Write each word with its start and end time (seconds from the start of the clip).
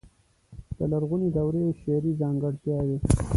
د 0.77 0.79
لرغونې 0.91 1.29
دورې 1.37 1.65
شعري 1.81 2.11
ځانګړتياوې. 2.21 2.97